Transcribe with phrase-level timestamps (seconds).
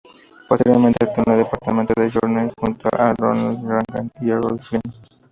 [0.49, 4.81] Posteriormente actuó en "Desperate Journey", junto a Ronald Reagan y Errol Flynn.